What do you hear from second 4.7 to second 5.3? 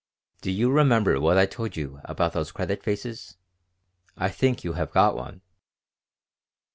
have got